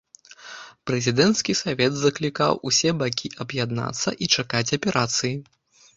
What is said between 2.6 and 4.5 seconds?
усе бакі аб'яднацца і